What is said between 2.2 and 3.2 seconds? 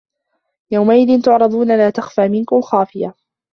مِنكُم خافِيَةٌ